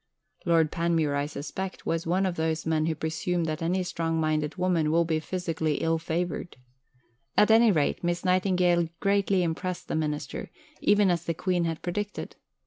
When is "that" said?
3.43-3.61